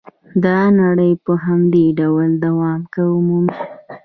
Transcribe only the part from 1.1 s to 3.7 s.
په همدې ډول دوام مومي